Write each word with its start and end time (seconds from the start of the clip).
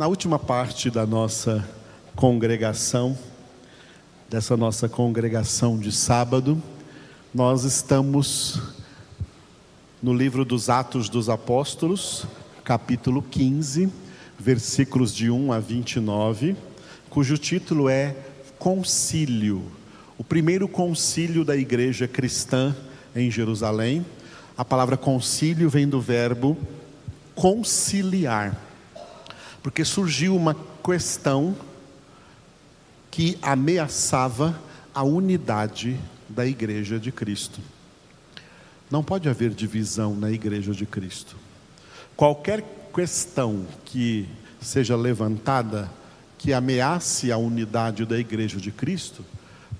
Na 0.00 0.06
última 0.06 0.38
parte 0.38 0.88
da 0.88 1.04
nossa 1.04 1.62
congregação, 2.16 3.18
dessa 4.30 4.56
nossa 4.56 4.88
congregação 4.88 5.78
de 5.78 5.92
sábado, 5.92 6.56
nós 7.34 7.64
estamos 7.64 8.62
no 10.02 10.14
livro 10.14 10.42
dos 10.42 10.70
Atos 10.70 11.10
dos 11.10 11.28
Apóstolos, 11.28 12.24
capítulo 12.64 13.20
15, 13.20 13.92
versículos 14.38 15.14
de 15.14 15.30
1 15.30 15.52
a 15.52 15.58
29, 15.58 16.56
cujo 17.10 17.36
título 17.36 17.86
é 17.86 18.16
Concílio, 18.58 19.62
o 20.16 20.24
primeiro 20.24 20.66
concílio 20.66 21.44
da 21.44 21.58
igreja 21.58 22.08
cristã 22.08 22.74
em 23.14 23.30
Jerusalém. 23.30 24.06
A 24.56 24.64
palavra 24.64 24.96
concílio 24.96 25.68
vem 25.68 25.86
do 25.86 26.00
verbo 26.00 26.56
conciliar, 27.34 28.69
porque 29.62 29.84
surgiu 29.84 30.34
uma 30.34 30.56
questão 30.84 31.56
que 33.10 33.38
ameaçava 33.42 34.58
a 34.94 35.02
unidade 35.02 35.98
da 36.28 36.46
igreja 36.46 36.98
de 36.98 37.10
Cristo. 37.10 37.60
Não 38.90 39.02
pode 39.02 39.28
haver 39.28 39.50
divisão 39.50 40.14
na 40.14 40.30
igreja 40.30 40.72
de 40.72 40.86
Cristo. 40.86 41.36
Qualquer 42.16 42.64
questão 42.92 43.66
que 43.84 44.28
seja 44.60 44.96
levantada 44.96 45.90
que 46.40 46.54
ameace 46.54 47.30
a 47.30 47.36
unidade 47.36 48.06
da 48.06 48.18
igreja 48.18 48.56
de 48.56 48.72
Cristo, 48.72 49.22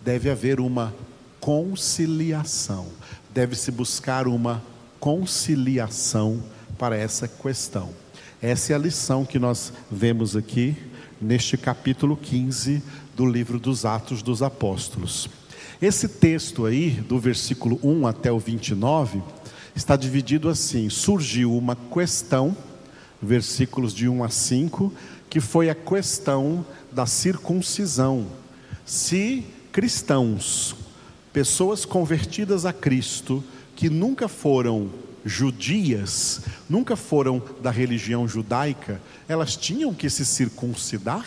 deve 0.05 0.29
haver 0.29 0.61
uma 0.61 0.95
conciliação. 1.41 2.87
Deve-se 3.31 3.71
buscar 3.71 4.29
uma 4.29 4.63
conciliação 4.99 6.43
para 6.79 6.97
essa 6.97 7.27
questão. 7.27 7.91
Essa 8.43 8.73
é 8.73 8.77
a 8.77 8.79
lição 8.79 9.23
que 9.23 9.39
nós 9.39 9.71
vemos 9.91 10.35
aqui 10.35 10.75
neste 11.21 11.59
capítulo 11.59 12.17
15 12.17 12.83
do 13.15 13.27
livro 13.27 13.61
dos 13.61 13.85
Atos 13.85 14.23
dos 14.23 14.43
Apóstolos. 14.43 15.29
Esse 15.81 16.09
texto 16.09 16.65
aí, 16.65 16.91
do 16.91 17.19
versículo 17.19 17.79
1 17.83 18.07
até 18.07 18.33
o 18.33 18.39
29, 18.39 19.23
está 19.77 19.95
dividido 19.95 20.49
assim: 20.49 20.89
surgiu 20.89 21.55
uma 21.55 21.77
questão, 21.77 22.57
versículos 23.21 23.93
de 23.93 24.09
1 24.09 24.25
a 24.25 24.31
5, 24.31 24.91
que 25.29 25.39
foi 25.39 25.69
a 25.69 25.75
questão 25.75 26.65
da 26.91 27.05
circuncisão. 27.05 28.27
Se 28.87 29.45
cristãos, 29.71 30.75
pessoas 31.31 31.85
convertidas 31.85 32.65
a 32.65 32.73
Cristo, 32.73 33.45
que 33.77 33.91
nunca 33.91 34.29
foram 34.29 34.89
judias, 35.25 36.41
nunca 36.69 36.97
foram 36.97 37.43
da 37.63 37.71
religião 37.71 38.27
judaica, 38.27 39.01
elas 39.29 39.57
tinham 39.57 39.93
que 39.93 40.09
se 40.09 40.25
circuncidar? 40.25 41.27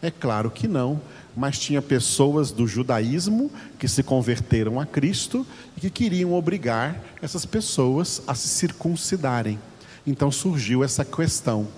É 0.00 0.10
claro 0.10 0.50
que 0.50 0.68
não, 0.68 1.00
mas 1.36 1.58
tinha 1.58 1.82
pessoas 1.82 2.50
do 2.50 2.66
judaísmo 2.66 3.50
que 3.78 3.88
se 3.88 4.02
converteram 4.02 4.80
a 4.80 4.86
Cristo 4.86 5.46
e 5.76 5.80
que 5.80 5.90
queriam 5.90 6.32
obrigar 6.32 7.00
essas 7.22 7.44
pessoas 7.44 8.22
a 8.26 8.34
se 8.34 8.48
circuncidarem. 8.48 9.58
Então 10.06 10.30
surgiu 10.30 10.82
essa 10.82 11.04
questão. 11.04 11.68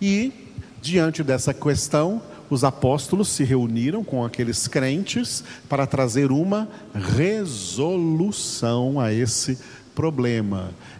E, 0.00 0.32
diante 0.80 1.22
dessa 1.22 1.52
questão, 1.52 2.22
os 2.50 2.64
apóstolos 2.64 3.28
se 3.28 3.44
reuniram 3.44 4.02
com 4.02 4.24
aqueles 4.24 4.66
crentes 4.66 5.44
para 5.68 5.86
trazer 5.86 6.32
uma 6.32 6.68
resolução 6.94 8.98
a 8.98 9.12
esse 9.12 9.54
problema. 9.54 9.79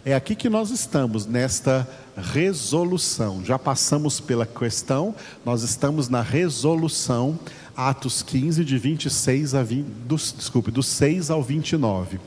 É 0.05 0.13
aqui 0.13 0.35
que 0.35 0.49
nós 0.49 0.69
estamos, 0.69 1.25
nesta 1.25 1.87
resolução. 2.15 3.43
Já 3.43 3.57
passamos 3.57 4.19
pela 4.19 4.45
questão, 4.45 5.15
nós 5.45 5.63
estamos 5.63 6.09
na 6.09 6.21
resolução, 6.21 7.39
Atos 7.75 8.21
15, 8.21 8.63
de 8.65 8.77
26 8.77 9.55
a 9.55 9.63
20, 9.63 9.85
dos, 10.05 10.35
desculpe, 10.37 10.71
do 10.71 10.83
6 10.83 11.29
ao 11.29 11.41
29. 11.41 12.19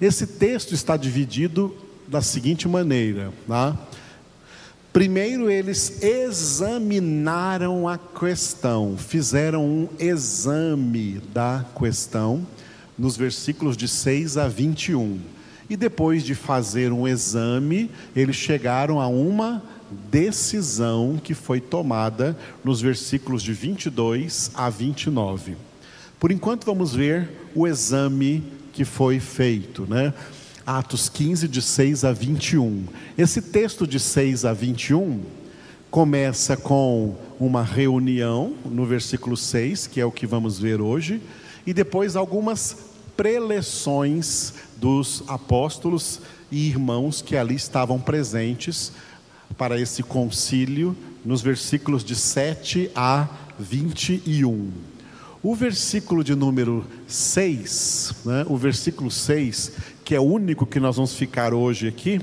Esse 0.00 0.26
texto 0.26 0.72
está 0.72 0.96
dividido 0.96 1.74
da 2.06 2.22
seguinte 2.22 2.68
maneira, 2.68 3.32
tá? 3.46 3.76
Primeiro 4.92 5.50
eles 5.50 6.02
examinaram 6.02 7.88
a 7.88 7.98
questão, 7.98 8.96
fizeram 8.96 9.64
um 9.66 9.88
exame 9.98 11.20
da 11.32 11.64
questão, 11.76 12.46
nos 12.96 13.16
versículos 13.16 13.76
de 13.76 13.88
6 13.88 14.38
a 14.38 14.46
21. 14.46 15.33
E 15.68 15.76
depois 15.76 16.22
de 16.22 16.34
fazer 16.34 16.92
um 16.92 17.08
exame, 17.08 17.90
eles 18.14 18.36
chegaram 18.36 19.00
a 19.00 19.06
uma 19.06 19.62
decisão 20.10 21.20
que 21.22 21.34
foi 21.34 21.60
tomada 21.60 22.36
nos 22.62 22.80
versículos 22.80 23.42
de 23.42 23.52
22 23.52 24.50
a 24.54 24.68
29. 24.68 25.56
Por 26.18 26.30
enquanto, 26.30 26.64
vamos 26.64 26.94
ver 26.94 27.28
o 27.54 27.66
exame 27.66 28.42
que 28.72 28.84
foi 28.84 29.20
feito, 29.20 29.86
né? 29.88 30.12
Atos 30.66 31.08
15, 31.08 31.46
de 31.46 31.60
6 31.60 32.04
a 32.04 32.12
21. 32.12 32.84
Esse 33.16 33.42
texto 33.42 33.86
de 33.86 34.00
6 34.00 34.44
a 34.44 34.52
21 34.52 35.20
começa 35.90 36.56
com 36.56 37.14
uma 37.38 37.62
reunião, 37.62 38.54
no 38.64 38.84
versículo 38.86 39.36
6, 39.36 39.86
que 39.86 40.00
é 40.00 40.04
o 40.04 40.10
que 40.10 40.26
vamos 40.26 40.58
ver 40.58 40.80
hoje, 40.80 41.20
e 41.66 41.72
depois 41.72 42.16
algumas 42.16 42.93
preleções 43.16 44.54
dos 44.76 45.22
apóstolos 45.28 46.20
e 46.50 46.68
irmãos 46.68 47.22
que 47.22 47.36
ali 47.36 47.54
estavam 47.54 48.00
presentes 48.00 48.92
para 49.56 49.78
esse 49.80 50.02
concílio, 50.02 50.96
nos 51.24 51.40
versículos 51.40 52.04
de 52.04 52.14
7 52.16 52.90
a 52.94 53.28
21. 53.58 54.70
O 55.42 55.54
versículo 55.54 56.24
de 56.24 56.34
número 56.34 56.84
6, 57.06 58.14
né, 58.24 58.46
o 58.48 58.56
versículo 58.56 59.10
6, 59.10 59.72
que 60.04 60.14
é 60.14 60.20
o 60.20 60.24
único 60.24 60.66
que 60.66 60.80
nós 60.80 60.96
vamos 60.96 61.14
ficar 61.14 61.52
hoje 61.52 61.86
aqui, 61.86 62.20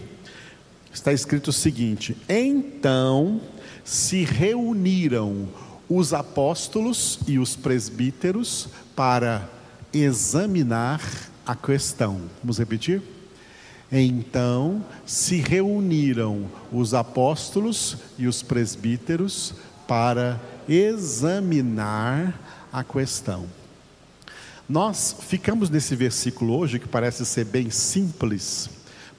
está 0.94 1.14
escrito 1.14 1.50
o 1.50 1.54
seguinte: 1.54 2.18
Então 2.28 3.40
se 3.84 4.24
reuniram 4.24 5.48
os 5.88 6.14
apóstolos 6.14 7.20
e 7.28 7.38
os 7.38 7.56
presbíteros 7.56 8.70
para 8.96 9.48
examinar 9.94 11.02
a 11.46 11.56
questão. 11.56 12.22
Vamos 12.42 12.58
repetir? 12.58 13.02
Então 13.92 14.84
se 15.06 15.38
reuniram 15.38 16.46
os 16.72 16.94
apóstolos 16.94 17.98
e 18.18 18.26
os 18.26 18.42
presbíteros 18.42 19.54
para 19.88 20.40
examinar 20.70 22.40
a 22.72 22.84
questão. 22.84 23.46
Nós 24.70 25.14
ficamos 25.20 25.70
nesse 25.70 25.98
versículo 25.98 26.58
hoje 26.58 26.80
que 26.80 26.88
parece 26.88 27.26
ser 27.26 27.44
bem 27.44 27.70
simples, 27.70 28.70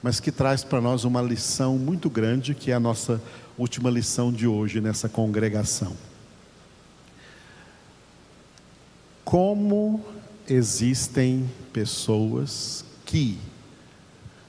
mas 0.01 0.19
que 0.19 0.31
traz 0.31 0.63
para 0.63 0.81
nós 0.81 1.03
uma 1.03 1.21
lição 1.21 1.77
muito 1.77 2.09
grande, 2.09 2.55
que 2.55 2.71
é 2.71 2.73
a 2.73 2.79
nossa 2.79 3.21
última 3.55 3.91
lição 3.91 4.33
de 4.33 4.47
hoje 4.47 4.81
nessa 4.81 5.07
congregação. 5.07 5.93
Como 9.23 10.03
existem 10.49 11.49
pessoas 11.71 12.83
que, 13.05 13.37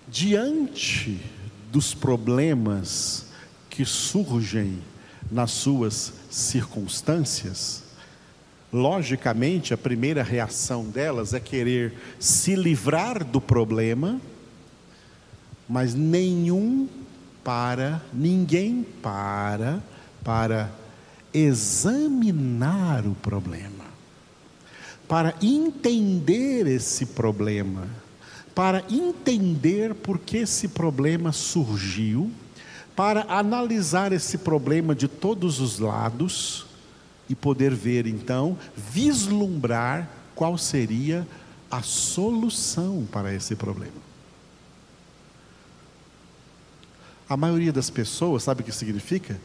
diante 0.08 1.20
dos 1.70 1.94
problemas 1.94 3.26
que 3.70 3.84
surgem 3.84 4.78
nas 5.30 5.50
suas 5.52 6.12
circunstâncias, 6.30 7.82
logicamente 8.72 9.72
a 9.72 9.78
primeira 9.78 10.22
reação 10.22 10.84
delas 10.84 11.32
é 11.32 11.40
querer 11.40 11.94
se 12.18 12.54
livrar 12.54 13.24
do 13.24 13.40
problema, 13.40 14.20
mas 15.68 15.94
nenhum 15.94 16.88
para, 17.42 18.02
ninguém 18.12 18.84
para 19.02 19.82
para 20.22 20.72
examinar 21.32 23.06
o 23.06 23.14
problema 23.14 23.93
para 25.08 25.34
entender 25.42 26.66
esse 26.66 27.06
problema, 27.06 27.88
para 28.54 28.84
entender 28.90 29.94
por 29.94 30.18
que 30.18 30.38
esse 30.38 30.68
problema 30.68 31.32
surgiu, 31.32 32.30
para 32.96 33.26
analisar 33.28 34.12
esse 34.12 34.38
problema 34.38 34.94
de 34.94 35.08
todos 35.08 35.60
os 35.60 35.78
lados 35.78 36.66
e 37.28 37.34
poder 37.34 37.74
ver 37.74 38.06
então, 38.06 38.56
vislumbrar 38.76 40.08
qual 40.34 40.56
seria 40.56 41.26
a 41.70 41.82
solução 41.82 43.06
para 43.10 43.34
esse 43.34 43.56
problema. 43.56 44.04
A 47.28 47.36
maioria 47.36 47.72
das 47.72 47.90
pessoas, 47.90 48.44
sabe 48.44 48.60
o 48.62 48.64
que 48.64 48.72
significa? 48.72 49.40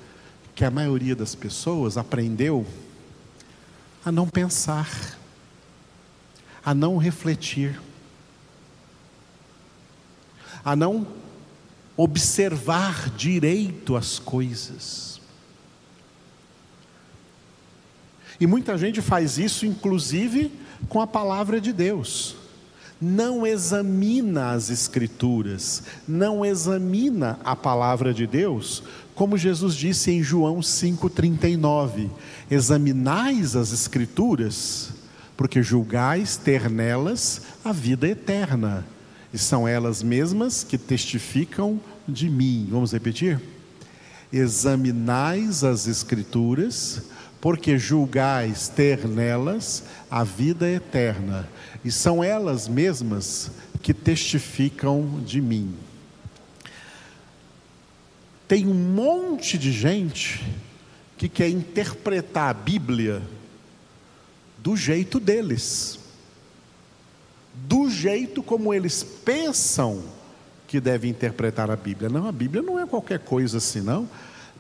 Que 0.54 0.66
a 0.66 0.72
maioria 0.72 1.16
das 1.16 1.34
pessoas 1.34 1.98
aprendeu 1.98 2.66
a 4.06 4.12
não 4.12 4.28
pensar 4.28 5.19
a 6.70 6.74
não 6.76 6.98
refletir, 6.98 7.82
a 10.64 10.76
não 10.76 11.08
observar 11.98 13.10
direito 13.10 13.96
as 13.96 14.20
coisas. 14.20 15.20
E 18.40 18.46
muita 18.46 18.78
gente 18.78 19.02
faz 19.02 19.40
isso, 19.40 19.66
inclusive, 19.66 20.52
com 20.88 21.02
a 21.02 21.08
palavra 21.08 21.60
de 21.60 21.74
Deus. 21.74 22.36
Não 23.02 23.48
examina 23.48 24.52
as 24.52 24.70
Escrituras, 24.70 25.82
não 26.08 26.46
examina 26.46 27.40
a 27.44 27.56
palavra 27.56 28.14
de 28.14 28.28
Deus, 28.28 28.84
como 29.16 29.40
Jesus 29.40 29.74
disse 29.74 30.12
em 30.12 30.22
João 30.22 30.60
5,39: 30.60 32.12
Examinais 32.52 33.56
as 33.56 33.74
Escrituras, 33.74 34.99
porque 35.40 35.64
julgais 35.64 36.36
ter 36.36 36.70
nelas 36.70 37.44
a 37.64 37.72
vida 37.72 38.06
eterna, 38.06 38.86
e 39.34 39.38
são 39.38 39.66
elas 39.66 40.04
mesmas 40.04 40.66
que 40.66 40.78
testificam 40.78 41.80
de 42.06 42.30
mim. 42.30 42.68
Vamos 42.70 42.92
repetir? 42.92 43.40
Examinais 44.34 45.64
as 45.64 45.88
Escrituras, 45.88 47.04
porque 47.40 47.78
julgais 47.78 48.68
ter 48.68 49.08
nelas 49.08 49.86
a 50.12 50.26
vida 50.26 50.70
eterna, 50.70 51.48
e 51.86 51.90
são 51.90 52.22
elas 52.22 52.68
mesmas 52.68 53.50
que 53.82 53.94
testificam 53.94 55.22
de 55.26 55.40
mim. 55.40 55.74
Tem 58.46 58.68
um 58.68 58.74
monte 58.74 59.58
de 59.58 59.72
gente 59.72 60.46
que 61.18 61.30
quer 61.30 61.48
interpretar 61.48 62.50
a 62.50 62.54
Bíblia 62.54 63.22
do 64.62 64.76
jeito 64.76 65.20
deles, 65.20 66.00
do 67.54 67.90
jeito 67.90 68.42
como 68.42 68.74
eles 68.74 69.04
pensam 69.04 70.04
que 70.68 70.80
deve 70.80 71.08
interpretar 71.08 71.72
a 71.72 71.76
Bíblia. 71.76 72.10
Não, 72.10 72.28
a 72.28 72.32
Bíblia 72.32 72.62
não 72.62 72.80
é 72.80 72.86
qualquer 72.86 73.20
coisa 73.20 73.58
assim, 73.58 73.82
não, 73.82 74.08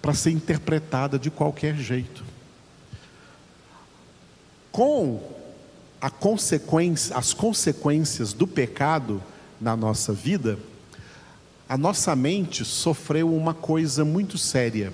para 0.01 0.13
ser 0.13 0.31
interpretada 0.31 1.19
de 1.19 1.29
qualquer 1.29 1.75
jeito 1.75 2.23
com 4.79 5.21
consequência, 6.09 7.17
as 7.17 7.33
consequências 7.33 8.31
do 8.31 8.47
pecado 8.47 9.21
na 9.59 9.75
nossa 9.75 10.13
vida, 10.13 10.57
a 11.67 11.77
nossa 11.77 12.15
mente 12.15 12.63
sofreu 12.63 13.35
uma 13.35 13.53
coisa 13.53 14.05
muito 14.05 14.37
séria. 14.37 14.93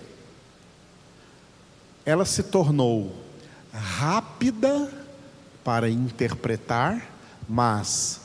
Ela 2.03 2.25
se 2.25 2.41
tornou 2.41 3.15
rápida 3.75 4.91
para 5.63 5.89
interpretar, 5.89 7.11
mas 7.47 8.21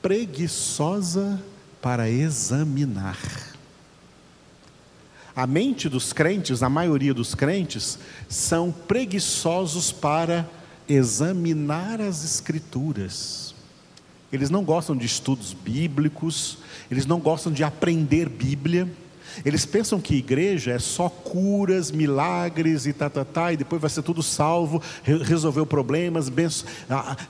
preguiçosa 0.00 1.42
para 1.80 2.08
examinar. 2.08 3.18
A 5.34 5.46
mente 5.46 5.88
dos 5.88 6.12
crentes, 6.12 6.62
a 6.62 6.68
maioria 6.68 7.14
dos 7.14 7.34
crentes, 7.34 7.98
são 8.28 8.72
preguiçosos 8.72 9.92
para 9.92 10.48
examinar 10.88 12.00
as 12.00 12.24
Escrituras. 12.24 13.54
Eles 14.32 14.50
não 14.50 14.64
gostam 14.64 14.96
de 14.96 15.06
estudos 15.06 15.52
bíblicos, 15.52 16.58
eles 16.90 17.06
não 17.06 17.18
gostam 17.18 17.52
de 17.52 17.64
aprender 17.64 18.28
Bíblia. 18.28 18.88
Eles 19.44 19.64
pensam 19.64 20.00
que 20.00 20.14
igreja 20.14 20.72
é 20.72 20.78
só 20.78 21.08
curas, 21.08 21.90
milagres 21.90 22.86
e 22.86 22.92
tá, 22.92 23.08
tá, 23.08 23.24
tá, 23.24 23.52
e 23.52 23.56
depois 23.56 23.80
vai 23.80 23.90
ser 23.90 24.02
tudo 24.02 24.22
salvo, 24.22 24.82
resolveu 25.02 25.66
problemas, 25.66 26.30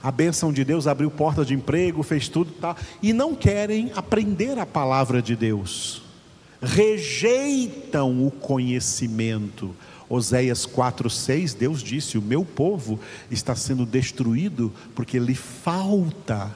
a 0.02 0.10
bênção 0.10 0.52
de 0.52 0.64
Deus 0.64 0.86
abriu 0.86 1.10
porta 1.10 1.44
de 1.44 1.54
emprego, 1.54 2.02
fez 2.02 2.28
tudo, 2.28 2.52
tá, 2.52 2.76
e 3.02 3.12
não 3.12 3.34
querem 3.34 3.92
aprender 3.94 4.58
a 4.58 4.66
palavra 4.66 5.22
de 5.22 5.36
Deus, 5.36 6.02
rejeitam 6.60 8.26
o 8.26 8.30
conhecimento, 8.30 9.74
Oséias 10.08 10.66
4:6, 10.66 11.54
Deus 11.54 11.80
disse: 11.82 12.18
"O 12.18 12.22
meu 12.22 12.44
povo 12.44 12.98
está 13.30 13.54
sendo 13.54 13.86
destruído 13.86 14.72
porque 14.92 15.20
lhe 15.20 15.36
falta 15.36 16.52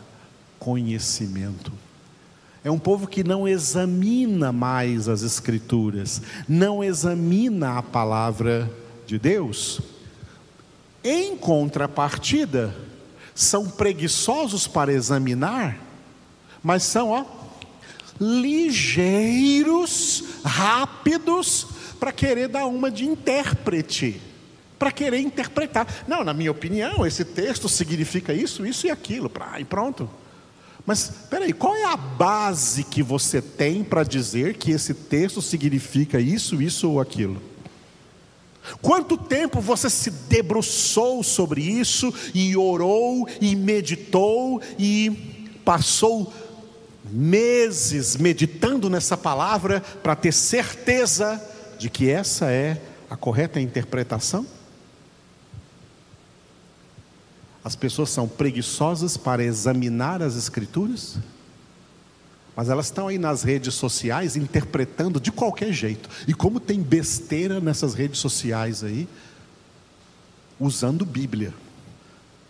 conhecimento". 0.58 1.72
É 2.64 2.70
um 2.70 2.78
povo 2.78 3.06
que 3.06 3.22
não 3.22 3.46
examina 3.46 4.50
mais 4.50 5.06
as 5.06 5.20
escrituras, 5.20 6.22
não 6.48 6.82
examina 6.82 7.76
a 7.76 7.82
palavra 7.82 8.72
de 9.06 9.18
Deus. 9.18 9.82
Em 11.04 11.36
contrapartida, 11.36 12.74
são 13.34 13.68
preguiçosos 13.68 14.66
para 14.66 14.90
examinar, 14.94 15.78
mas 16.62 16.84
são, 16.84 17.10
ó, 17.10 17.26
ligeiros, 18.18 19.74
rápidos 20.42 21.66
para 22.00 22.12
querer 22.12 22.48
dar 22.48 22.64
uma 22.64 22.90
de 22.90 23.04
intérprete, 23.04 24.22
para 24.78 24.90
querer 24.90 25.18
interpretar. 25.18 25.86
Não, 26.08 26.24
na 26.24 26.32
minha 26.32 26.50
opinião, 26.50 27.06
esse 27.06 27.26
texto 27.26 27.68
significa 27.68 28.32
isso, 28.32 28.64
isso 28.64 28.86
e 28.86 28.90
aquilo, 28.90 29.28
pra, 29.28 29.60
e 29.60 29.64
pronto. 29.66 30.08
Mas 30.86 31.10
peraí, 31.30 31.52
qual 31.52 31.74
é 31.74 31.84
a 31.84 31.96
base 31.96 32.84
que 32.84 33.02
você 33.02 33.40
tem 33.40 33.82
para 33.82 34.04
dizer 34.04 34.54
que 34.54 34.70
esse 34.70 34.92
texto 34.92 35.40
significa 35.40 36.20
isso, 36.20 36.60
isso 36.60 36.90
ou 36.90 37.00
aquilo? 37.00 37.40
Quanto 38.80 39.16
tempo 39.16 39.60
você 39.60 39.88
se 39.90 40.10
debruçou 40.10 41.22
sobre 41.22 41.62
isso 41.62 42.12
e 42.34 42.56
orou 42.56 43.28
e 43.40 43.54
meditou 43.54 44.60
e 44.78 45.10
passou 45.64 46.32
meses 47.04 48.16
meditando 48.16 48.88
nessa 48.88 49.16
palavra 49.16 49.80
para 50.02 50.16
ter 50.16 50.32
certeza 50.32 51.42
de 51.78 51.90
que 51.90 52.08
essa 52.10 52.50
é 52.50 52.80
a 53.08 53.16
correta 53.16 53.60
interpretação? 53.60 54.46
As 57.64 57.74
pessoas 57.74 58.10
são 58.10 58.28
preguiçosas 58.28 59.16
para 59.16 59.42
examinar 59.42 60.22
as 60.22 60.36
Escrituras, 60.36 61.16
mas 62.54 62.68
elas 62.68 62.86
estão 62.86 63.08
aí 63.08 63.18
nas 63.18 63.42
redes 63.42 63.74
sociais 63.74 64.36
interpretando 64.36 65.18
de 65.18 65.32
qualquer 65.32 65.72
jeito. 65.72 66.10
E 66.28 66.34
como 66.34 66.60
tem 66.60 66.80
besteira 66.82 67.60
nessas 67.60 67.94
redes 67.94 68.20
sociais 68.20 68.84
aí, 68.84 69.08
usando 70.60 71.06
Bíblia. 71.06 71.54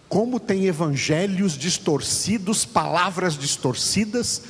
Como 0.09 0.39
tem 0.39 0.67
evangelhos 0.67 1.53
distorcidos, 1.57 2.65
palavras 2.65 3.39
distorcidas, 3.39 4.43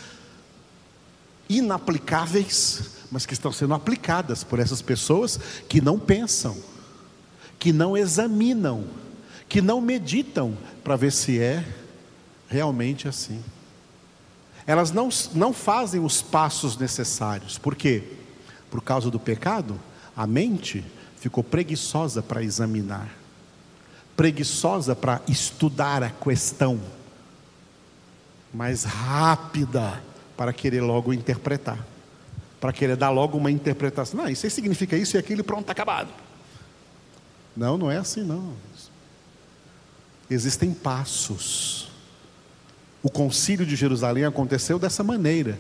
inaplicáveis, 1.49 2.83
mas 3.11 3.25
que 3.27 3.35
estão 3.35 3.53
sendo 3.53 3.75
aplicadas 3.75 4.43
por 4.43 4.59
essas 4.59 4.83
pessoas 4.83 5.39
que 5.69 5.81
não 5.81 5.99
pensam, 5.99 6.57
que 7.59 7.73
não 7.73 7.97
examinam, 7.97 8.85
que 9.49 9.61
não 9.61 9.81
meditam 9.81 10.57
para 10.83 10.97
ver 10.97 11.13
se 11.13 11.41
é 11.41 11.65
realmente 12.49 13.09
assim. 13.09 13.43
Elas 14.67 14.91
não, 14.91 15.09
não 15.35 15.53
fazem 15.53 16.01
os 16.01 16.23
passos 16.23 16.77
necessários, 16.77 17.59
por 17.59 17.75
quê? 17.77 18.03
Por 18.71 18.83
causa 18.83 19.11
do 19.11 19.21
pecado, 19.21 19.79
a 20.17 20.27
mente 20.27 20.85
ficou 21.17 21.45
preguiçosa 21.45 22.23
para 22.23 22.43
examinar, 22.43 23.09
preguiçosa 24.17 24.97
para 24.97 25.21
estudar 25.29 26.03
a 26.03 26.11
questão, 26.11 26.81
mais 28.53 28.85
rápida 28.85 30.03
para 30.37 30.53
querer 30.53 30.81
logo 30.81 31.13
interpretar 31.13 31.79
para 32.65 32.73
querer 32.73 32.97
dar 32.97 33.11
logo 33.11 33.37
uma 33.37 33.51
interpretação. 33.51 34.23
Não, 34.23 34.27
isso 34.27 34.47
aí 34.47 34.51
significa 34.51 34.97
isso 34.97 35.19
e 35.19 35.19
aquilo 35.19 35.45
pronto, 35.45 35.69
acabado. 35.69 36.09
Não, 37.55 37.77
não 37.77 37.91
é 37.91 37.99
assim 37.99 38.23
não. 38.23 38.55
Existem 40.31 40.73
passos. 40.73 41.89
O 43.03 43.11
concílio 43.11 43.67
de 43.67 43.77
Jerusalém 43.77 44.25
aconteceu 44.25 44.79
dessa 44.79 45.05
maneira. 45.05 45.59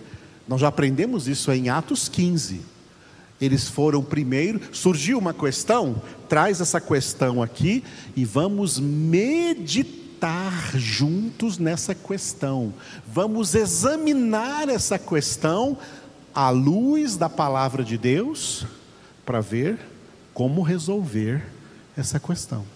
Nós 0.48 0.60
já 0.60 0.68
aprendemos 0.68 1.28
isso 1.28 1.52
em 1.52 1.68
Atos 1.68 2.08
15. 2.08 2.60
Eles 3.40 3.68
foram 3.68 4.02
primeiro, 4.02 4.60
surgiu 4.72 5.18
uma 5.18 5.34
questão, 5.34 6.00
traz 6.28 6.60
essa 6.60 6.80
questão 6.80 7.42
aqui 7.42 7.84
e 8.16 8.24
vamos 8.24 8.78
meditar 8.78 9.92
juntos 10.76 11.58
nessa 11.58 11.94
questão. 11.94 12.72
Vamos 13.06 13.54
examinar 13.54 14.68
essa 14.68 14.98
questão 14.98 15.76
à 16.34 16.48
luz 16.48 17.16
da 17.16 17.28
palavra 17.28 17.84
de 17.84 17.98
Deus 17.98 18.66
para 19.26 19.40
ver 19.40 19.78
como 20.32 20.62
resolver 20.62 21.44
essa 21.96 22.18
questão. 22.18 22.73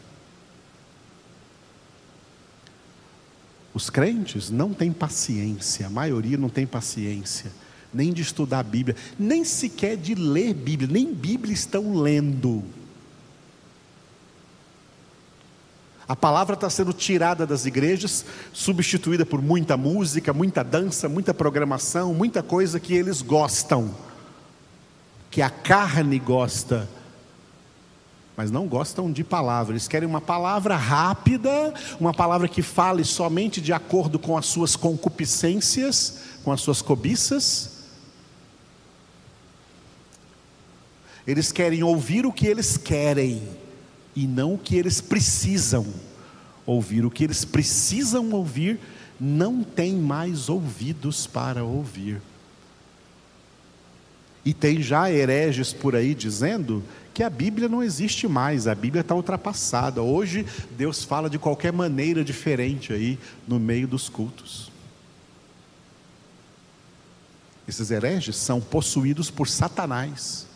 Os 3.78 3.90
crentes 3.90 4.50
não 4.50 4.74
têm 4.74 4.90
paciência, 4.90 5.86
a 5.86 5.88
maioria 5.88 6.36
não 6.36 6.48
tem 6.48 6.66
paciência, 6.66 7.52
nem 7.94 8.12
de 8.12 8.22
estudar 8.22 8.58
a 8.58 8.62
Bíblia, 8.64 8.96
nem 9.16 9.44
sequer 9.44 9.96
de 9.96 10.16
ler 10.16 10.52
Bíblia, 10.52 10.90
nem 10.90 11.14
Bíblia 11.14 11.54
estão 11.54 11.94
lendo. 11.94 12.64
A 16.08 16.16
palavra 16.16 16.54
está 16.54 16.68
sendo 16.68 16.92
tirada 16.92 17.46
das 17.46 17.66
igrejas, 17.66 18.24
substituída 18.52 19.24
por 19.24 19.40
muita 19.40 19.76
música, 19.76 20.32
muita 20.32 20.64
dança, 20.64 21.08
muita 21.08 21.32
programação, 21.32 22.12
muita 22.12 22.42
coisa 22.42 22.80
que 22.80 22.94
eles 22.94 23.22
gostam, 23.22 23.94
que 25.30 25.40
a 25.40 25.50
carne 25.50 26.18
gosta. 26.18 26.88
Mas 28.38 28.52
não 28.52 28.68
gostam 28.68 29.10
de 29.10 29.24
palavra. 29.24 29.72
Eles 29.72 29.88
querem 29.88 30.08
uma 30.08 30.20
palavra 30.20 30.76
rápida, 30.76 31.74
uma 31.98 32.14
palavra 32.14 32.46
que 32.46 32.62
fale 32.62 33.04
somente 33.04 33.60
de 33.60 33.72
acordo 33.72 34.16
com 34.16 34.38
as 34.38 34.46
suas 34.46 34.76
concupiscências, 34.76 36.20
com 36.44 36.52
as 36.52 36.60
suas 36.60 36.80
cobiças. 36.80 37.78
Eles 41.26 41.50
querem 41.50 41.82
ouvir 41.82 42.24
o 42.26 42.32
que 42.32 42.46
eles 42.46 42.76
querem 42.76 43.42
e 44.14 44.24
não 44.24 44.54
o 44.54 44.58
que 44.58 44.76
eles 44.76 45.00
precisam 45.00 45.84
ouvir. 46.64 47.04
O 47.04 47.10
que 47.10 47.24
eles 47.24 47.44
precisam 47.44 48.30
ouvir 48.30 48.78
não 49.18 49.64
tem 49.64 49.96
mais 49.96 50.48
ouvidos 50.48 51.26
para 51.26 51.64
ouvir. 51.64 52.22
E 54.44 54.54
tem 54.54 54.80
já 54.80 55.10
hereges 55.10 55.72
por 55.72 55.96
aí 55.96 56.14
dizendo 56.14 56.84
que 57.18 57.22
a 57.24 57.28
Bíblia 57.28 57.68
não 57.68 57.82
existe 57.82 58.28
mais, 58.28 58.68
a 58.68 58.76
Bíblia 58.76 59.00
está 59.00 59.12
ultrapassada. 59.12 60.00
Hoje 60.00 60.46
Deus 60.76 61.02
fala 61.02 61.28
de 61.28 61.36
qualquer 61.36 61.72
maneira 61.72 62.22
diferente 62.22 62.92
aí 62.92 63.18
no 63.44 63.58
meio 63.58 63.88
dos 63.88 64.08
cultos. 64.08 64.70
Esses 67.66 67.90
hereges 67.90 68.36
são 68.36 68.60
possuídos 68.60 69.32
por 69.32 69.48
Satanás 69.48 70.46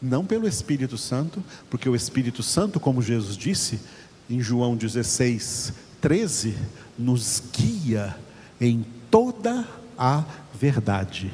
não 0.00 0.24
pelo 0.24 0.46
Espírito 0.46 0.96
Santo, 0.96 1.42
porque 1.68 1.88
o 1.88 1.96
Espírito 1.96 2.44
Santo, 2.44 2.78
como 2.78 3.02
Jesus 3.02 3.36
disse 3.36 3.80
em 4.30 4.40
João 4.40 4.76
16, 4.76 5.72
13, 6.00 6.56
nos 6.96 7.42
guia 7.52 8.16
em 8.60 8.86
toda 9.10 9.66
a 9.98 10.24
verdade, 10.54 11.32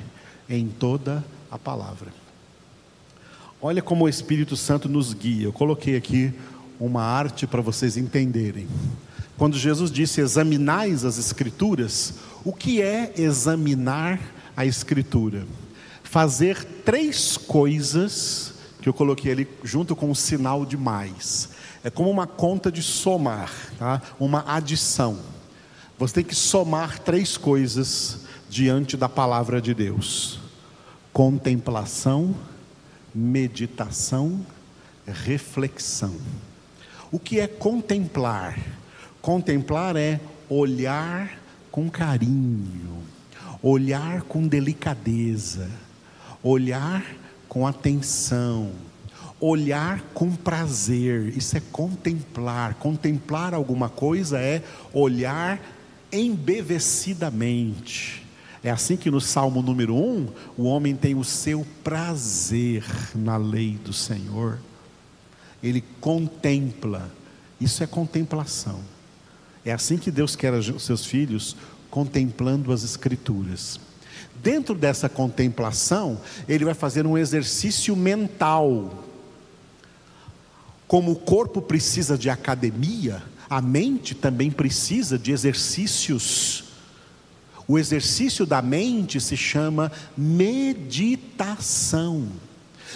em 0.49 0.68
toda 0.68 1.22
a 1.50 1.58
palavra. 1.58 2.10
Olha 3.62 3.83
como 3.83 4.07
o 4.07 4.09
Espírito 4.09 4.57
Santo 4.57 4.88
nos 4.88 5.12
guia. 5.12 5.45
Eu 5.45 5.52
coloquei 5.52 5.95
aqui 5.95 6.33
uma 6.81 7.02
arte 7.02 7.47
para 7.47 7.61
vocês 7.61 7.99
entenderem. 7.99 8.67
Quando 9.37 9.59
Jesus 9.59 9.90
disse 9.90 10.23
examinais 10.23 11.05
as 11.05 11.19
Escrituras, 11.19 12.14
o 12.43 12.55
que 12.55 12.81
é 12.81 13.12
examinar 13.19 14.19
a 14.57 14.64
Escritura? 14.64 15.47
Fazer 16.02 16.64
três 16.87 17.37
coisas 17.37 18.55
que 18.81 18.88
eu 18.88 18.95
coloquei 18.95 19.31
ali 19.31 19.49
junto 19.62 19.95
com 19.95 20.11
o 20.11 20.17
sinal 20.17 20.64
de 20.64 20.79
mais. 20.79 21.50
É 21.85 21.90
como 21.90 22.11
uma 22.11 22.26
conta 22.26 22.73
de 22.73 22.83
somar, 22.83 23.52
tá? 23.79 24.00
uma 24.19 24.43
adição. 24.47 25.19
Você 25.99 26.14
tem 26.14 26.25
que 26.25 26.35
somar 26.35 26.99
três 26.99 27.37
coisas 27.37 28.21
diante 28.49 28.97
da 28.97 29.09
palavra 29.09 29.61
de 29.61 29.75
Deus: 29.75 30.40
contemplação, 31.12 32.35
meditação, 33.14 34.45
reflexão. 35.07 36.14
O 37.11 37.19
que 37.19 37.40
é 37.40 37.47
contemplar? 37.47 38.59
Contemplar 39.21 39.97
é 39.97 40.21
olhar 40.49 41.38
com 41.71 41.90
carinho, 41.90 43.02
olhar 43.62 44.23
com 44.23 44.47
delicadeza, 44.47 45.69
olhar 46.43 47.05
com 47.49 47.67
atenção, 47.67 48.71
olhar 49.40 50.00
com 50.14 50.35
prazer, 50.35 51.37
isso 51.37 51.57
é 51.57 51.62
contemplar. 51.73 52.75
Contemplar 52.75 53.55
alguma 53.55 53.88
coisa 53.88 54.38
é 54.38 54.62
olhar 54.93 55.61
embevecidamente. 56.12 58.25
É 58.62 58.71
assim 58.71 58.97
que 58.97 59.11
no 59.11 59.21
Salmo 59.21 59.62
número 59.62 59.95
1, 59.95 60.29
o 60.57 60.64
homem 60.64 60.95
tem 60.95 61.14
o 61.14 61.25
seu 61.25 61.67
prazer 61.83 62.85
na 63.14 63.37
lei 63.37 63.79
do 63.83 63.93
Senhor. 63.93 64.59
Ele 65.62 65.83
contempla. 66.00 67.11
Isso 67.59 67.83
é 67.83 67.87
contemplação. 67.87 68.81
É 69.64 69.73
assim 69.73 69.97
que 69.97 70.11
Deus 70.11 70.37
quer 70.37 70.52
os 70.52 70.85
seus 70.85 71.05
filhos 71.05 71.57
contemplando 71.90 72.73
as 72.73 72.85
Escrituras. 72.85 73.81
Dentro 74.43 74.75
dessa 74.75 75.09
contemplação, 75.09 76.19
ele 76.49 76.64
vai 76.64 76.73
fazer 76.73 77.07
um 77.07 77.19
exercício 77.19 77.95
mental. 77.95 79.05
Como 80.87 81.12
o 81.12 81.17
corpo 81.17 81.61
precisa 81.61 82.17
de 82.17 82.31
academia, 82.31 83.23
a 83.49 83.61
mente 83.61 84.14
também 84.14 84.50
precisa 84.50 85.19
de 85.19 85.33
exercícios. 85.33 86.69
O 87.70 87.78
exercício 87.78 88.44
da 88.44 88.60
mente 88.60 89.20
se 89.20 89.36
chama 89.36 89.92
meditação. 90.18 91.06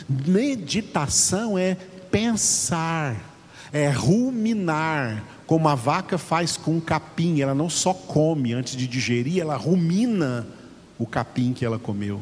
Meditação 0.08 1.56
é 1.56 1.76
pensar, 2.10 3.14
é 3.72 3.88
ruminar, 3.88 5.22
como 5.46 5.68
a 5.68 5.76
vaca 5.76 6.18
faz 6.18 6.56
com 6.56 6.76
o 6.76 6.80
capim, 6.80 7.40
ela 7.40 7.54
não 7.54 7.70
só 7.70 7.94
come 7.94 8.52
antes 8.52 8.74
de 8.74 8.88
digerir, 8.88 9.40
ela 9.40 9.54
rumina 9.54 10.44
o 10.98 11.06
capim 11.06 11.52
que 11.52 11.64
ela 11.64 11.78
comeu. 11.78 12.20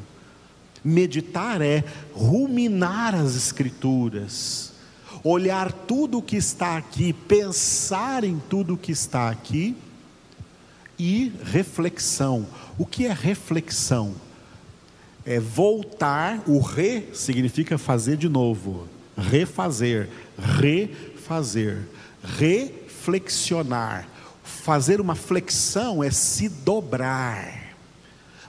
Meditar 0.85 1.63
é 1.63 1.83
ruminar 2.13 3.15
as 3.15 3.35
Escrituras, 3.35 4.75
olhar 5.25 5.73
tudo 5.73 6.19
o 6.19 6.23
que 6.23 6.37
está 6.37 6.77
aqui, 6.77 7.15
pensar 7.15 8.25
em 8.25 8.39
tudo 8.51 8.75
o 8.75 8.77
que 8.77 8.93
está 8.93 9.31
aqui 9.31 9.75
e 10.99 11.33
reflexão. 11.45 12.47
O 12.79 12.87
que 12.87 13.07
é 13.07 13.13
reflexão? 13.13 14.15
É 15.25 15.39
voltar, 15.39 16.43
o 16.47 16.59
re 16.59 17.09
significa 17.15 17.79
fazer 17.79 18.17
de 18.17 18.29
novo, 18.29 18.89
refazer, 19.17 20.09
refazer, 20.39 21.83
reflexionar. 22.39 24.09
Fazer 24.43 25.01
uma 25.01 25.15
flexão 25.15 26.03
é 26.03 26.11
se 26.11 26.49
dobrar 26.49 27.62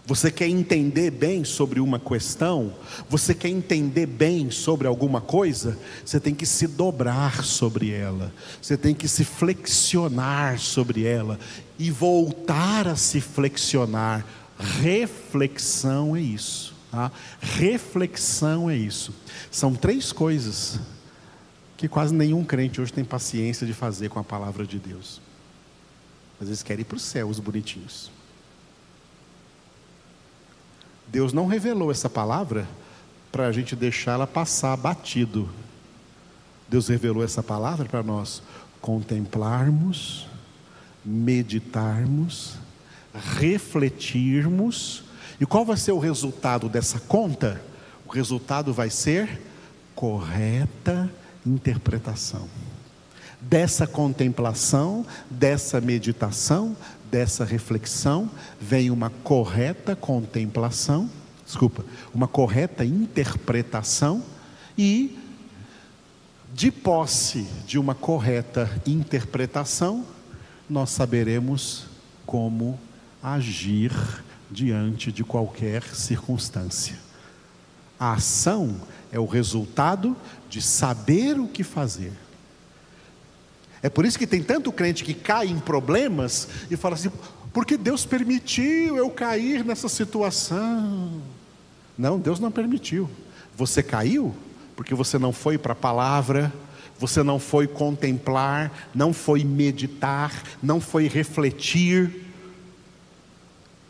você 0.05 0.29
quer 0.29 0.49
entender 0.49 1.11
bem 1.11 1.45
sobre 1.45 1.79
uma 1.79 1.97
questão? 1.97 2.73
Você 3.09 3.33
quer 3.33 3.47
entender 3.47 4.05
bem 4.05 4.51
sobre 4.51 4.85
alguma 4.85 5.21
coisa? 5.21 5.79
Você 6.05 6.19
tem 6.19 6.35
que 6.35 6.45
se 6.45 6.67
dobrar 6.67 7.45
sobre 7.45 7.91
ela. 7.91 8.33
Você 8.61 8.75
tem 8.75 8.93
que 8.93 9.07
se 9.07 9.23
flexionar 9.23 10.59
sobre 10.59 11.05
ela 11.05 11.39
e 11.79 11.89
voltar 11.89 12.85
a 12.85 12.97
se 12.97 13.21
flexionar. 13.21 14.25
Reflexão 14.59 16.17
é 16.17 16.21
isso. 16.21 16.75
Tá? 16.91 17.09
Reflexão 17.39 18.69
é 18.69 18.75
isso. 18.75 19.13
São 19.49 19.73
três 19.73 20.11
coisas 20.11 20.81
que 21.77 21.87
quase 21.87 22.13
nenhum 22.13 22.43
crente 22.43 22.81
hoje 22.81 22.91
tem 22.91 23.05
paciência 23.05 23.65
de 23.65 23.73
fazer 23.73 24.09
com 24.09 24.19
a 24.19 24.23
palavra 24.23 24.67
de 24.67 24.79
Deus. 24.79 25.21
Às 26.41 26.49
vezes 26.49 26.61
querem 26.61 26.81
ir 26.81 26.85
para 26.85 26.97
o 26.97 26.99
céu, 26.99 27.29
os 27.29 27.39
bonitinhos. 27.39 28.11
Deus 31.13 31.31
não 31.31 31.45
revelou 31.45 31.91
essa 31.91 32.09
palavra 32.09 32.67
para 33.31 33.45
a 33.45 33.51
gente 33.51 33.75
deixá-la 33.75 34.25
passar 34.25 34.75
batido. 34.75 35.47
Deus 36.67 36.87
revelou 36.87 37.23
essa 37.23 37.43
palavra 37.43 37.85
para 37.85 38.01
nós 38.01 38.41
contemplarmos, 38.81 40.25
meditarmos, 41.05 42.55
refletirmos. 43.37 45.03
E 45.39 45.45
qual 45.45 45.63
vai 45.63 45.77
ser 45.77 45.91
o 45.91 45.99
resultado 45.99 46.67
dessa 46.67 46.99
conta? 46.99 47.61
O 48.07 48.11
resultado 48.11 48.73
vai 48.73 48.89
ser 48.89 49.39
correta 49.93 51.11
interpretação. 51.45 52.49
Dessa 53.39 53.85
contemplação, 53.85 55.05
dessa 55.29 55.79
meditação, 55.79 56.75
dessa 57.13 57.45
reflexão 57.45 58.27
vem 58.59 58.89
uma 58.89 59.11
correta 59.11 59.95
contemplação, 59.95 61.07
desculpa, 61.45 61.85
uma 62.11 62.27
correta 62.27 62.83
interpretação 62.83 64.23
e 64.75 65.15
de 66.51 66.71
posse 66.71 67.47
de 67.67 67.77
uma 67.77 67.93
correta 67.93 68.67
interpretação, 68.83 70.03
nós 70.67 70.89
saberemos 70.89 71.85
como 72.25 72.79
agir 73.21 73.93
diante 74.49 75.11
de 75.11 75.23
qualquer 75.23 75.83
circunstância. 75.83 76.97
A 77.99 78.13
ação 78.13 78.81
é 79.11 79.19
o 79.19 79.27
resultado 79.27 80.17
de 80.49 80.63
saber 80.63 81.39
o 81.39 81.47
que 81.47 81.63
fazer. 81.63 82.11
É 83.83 83.89
por 83.89 84.05
isso 84.05 84.17
que 84.17 84.25
tem 84.25 84.41
tanto 84.41 84.71
crente 84.71 85.03
que 85.03 85.13
cai 85.13 85.47
em 85.47 85.59
problemas 85.59 86.47
e 86.71 86.77
fala 86.77 86.95
assim: 86.95 87.11
porque 87.51 87.75
Deus 87.75 88.05
permitiu 88.05 88.95
eu 88.95 89.09
cair 89.09 89.63
nessa 89.65 89.89
situação. 89.89 91.21
Não, 91.97 92.17
Deus 92.17 92.39
não 92.39 92.49
permitiu. 92.49 93.09
Você 93.55 93.83
caiu 93.83 94.33
porque 94.75 94.95
você 94.95 95.19
não 95.19 95.31
foi 95.31 95.57
para 95.57 95.73
a 95.73 95.75
palavra, 95.75 96.51
você 96.97 97.21
não 97.21 97.37
foi 97.37 97.67
contemplar, 97.67 98.89
não 98.95 99.13
foi 99.13 99.43
meditar, 99.43 100.31
não 100.63 100.79
foi 100.79 101.07
refletir. 101.07 102.23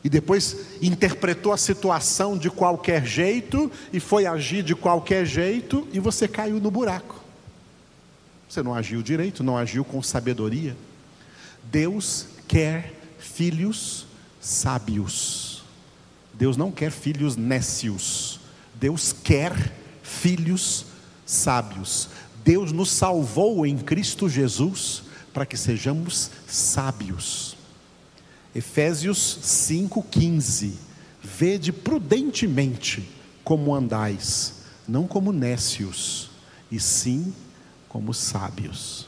E 0.04 0.10
depois 0.10 0.58
interpretou 0.82 1.54
a 1.54 1.58
situação 1.58 2.38
de 2.38 2.50
qualquer 2.50 3.06
jeito 3.06 3.72
e 3.94 4.00
foi 4.00 4.26
agir 4.26 4.64
de 4.64 4.76
qualquer 4.76 5.26
jeito 5.26 5.88
e 5.94 6.00
você 6.00 6.28
caiu 6.28 6.60
no 6.60 6.70
buraco. 6.70 7.23
Você 8.54 8.62
não 8.62 8.76
agiu 8.76 9.02
direito, 9.02 9.44
não 9.44 9.58
agiu 9.58 9.84
com 9.84 10.00
sabedoria. 10.04 10.78
Deus 11.72 12.28
quer 12.48 12.94
filhos 13.18 14.06
sábios. 14.40 15.64
Deus 16.36 16.56
não 16.56 16.72
quer 16.72 16.92
filhos 16.92 17.36
nécios. 17.36 18.40
Deus 18.76 19.12
quer 19.12 19.74
filhos 20.04 20.86
sábios. 21.26 22.10
Deus 22.46 22.72
nos 22.72 22.92
salvou 22.92 23.66
em 23.66 23.76
Cristo 23.76 24.30
Jesus 24.30 25.02
para 25.34 25.48
que 25.48 25.58
sejamos 25.58 26.30
sábios. 26.46 27.58
Efésios 28.54 29.40
5,15: 29.42 30.74
Vede 31.24 31.72
prudentemente 31.74 33.10
como 33.44 33.74
andais, 33.74 34.62
não 34.88 35.08
como 35.08 35.32
nécios, 35.32 36.30
e 36.72 36.80
sim 36.80 37.34
como 37.94 38.12
sábios. 38.12 39.08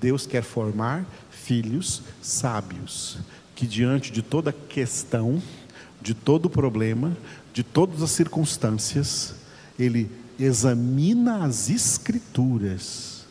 Deus 0.00 0.26
quer 0.26 0.42
formar 0.42 1.06
filhos 1.30 2.02
sábios, 2.20 3.18
que 3.54 3.64
diante 3.64 4.10
de 4.10 4.22
toda 4.22 4.52
questão, 4.52 5.40
de 6.02 6.14
todo 6.14 6.50
problema, 6.50 7.16
de 7.52 7.62
todas 7.62 8.02
as 8.02 8.10
circunstâncias, 8.10 9.36
ele 9.78 10.10
examina 10.36 11.44
as 11.44 11.70
Escrituras, 11.70 13.24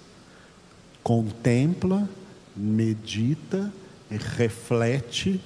contempla, 1.03 2.09
medita, 2.55 3.73
reflete 4.09 5.41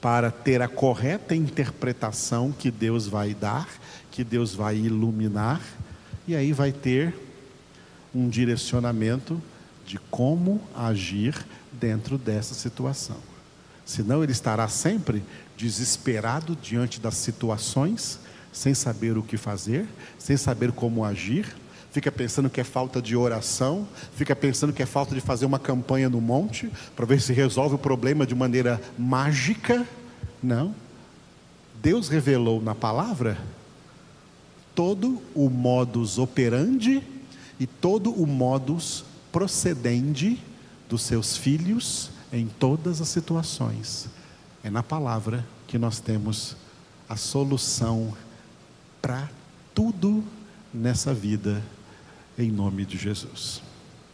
para 0.00 0.30
ter 0.30 0.62
a 0.62 0.68
correta 0.68 1.34
interpretação 1.34 2.50
que 2.50 2.70
Deus 2.70 3.06
vai 3.06 3.34
dar, 3.34 3.68
que 4.10 4.24
Deus 4.24 4.54
vai 4.54 4.78
iluminar, 4.78 5.60
e 6.26 6.34
aí 6.34 6.54
vai 6.54 6.72
ter 6.72 7.14
um 8.14 8.28
direcionamento 8.28 9.40
de 9.86 9.98
como 10.10 10.60
agir 10.74 11.34
dentro 11.72 12.16
dessa 12.16 12.54
situação. 12.54 13.16
Senão 13.84 14.22
ele 14.22 14.32
estará 14.32 14.68
sempre 14.68 15.22
desesperado 15.56 16.56
diante 16.56 17.00
das 17.00 17.14
situações, 17.14 18.18
sem 18.52 18.74
saber 18.74 19.16
o 19.16 19.22
que 19.22 19.36
fazer, 19.36 19.86
sem 20.18 20.36
saber 20.36 20.72
como 20.72 21.04
agir, 21.04 21.46
fica 21.90 22.10
pensando 22.10 22.48
que 22.48 22.60
é 22.60 22.64
falta 22.64 23.02
de 23.02 23.14
oração, 23.16 23.86
fica 24.14 24.34
pensando 24.34 24.72
que 24.72 24.82
é 24.82 24.86
falta 24.86 25.14
de 25.14 25.20
fazer 25.20 25.44
uma 25.44 25.58
campanha 25.58 26.08
no 26.08 26.20
monte 26.20 26.70
para 26.96 27.04
ver 27.04 27.20
se 27.20 27.32
resolve 27.32 27.74
o 27.74 27.78
problema 27.78 28.26
de 28.26 28.34
maneira 28.34 28.80
mágica. 28.98 29.86
Não. 30.42 30.74
Deus 31.82 32.08
revelou 32.08 32.62
na 32.62 32.74
palavra 32.74 33.36
todo 34.74 35.20
o 35.34 35.50
modus 35.50 36.18
operandi 36.18 37.02
e 37.62 37.66
todo 37.68 38.10
o 38.10 38.26
modus 38.26 39.04
procedendi 39.30 40.36
dos 40.88 41.02
seus 41.02 41.36
filhos 41.36 42.10
em 42.32 42.48
todas 42.48 43.00
as 43.00 43.06
situações. 43.06 44.08
É 44.64 44.68
na 44.68 44.82
palavra 44.82 45.46
que 45.68 45.78
nós 45.78 46.00
temos 46.00 46.56
a 47.08 47.14
solução 47.14 48.16
para 49.00 49.30
tudo 49.72 50.24
nessa 50.74 51.14
vida, 51.14 51.62
em 52.36 52.50
nome 52.50 52.84
de 52.84 52.98
Jesus. 52.98 53.62